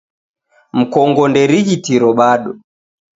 Mkongo 0.77 1.23
nderighitiro 1.29 2.09
bado. 2.19 2.51